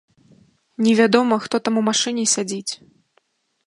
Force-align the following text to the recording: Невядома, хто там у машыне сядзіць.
Невядома, 0.85 1.39
хто 1.45 1.55
там 1.69 1.73
у 1.83 1.87
машыне 1.91 2.23
сядзіць. 2.37 2.71